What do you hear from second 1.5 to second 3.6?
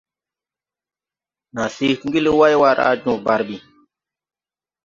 Naa se ti ngel wayway raa joo barbi.